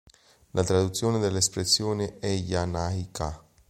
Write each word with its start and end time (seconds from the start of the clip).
La 0.53 0.63
traduzione 0.63 1.19
dell’espressione 1.19 2.17
“"Ee 2.17 2.43
ja 2.43 2.65
nai 2.65 3.09
ka! 3.11 3.29